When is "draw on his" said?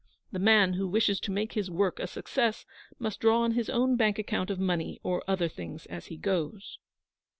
3.19-3.69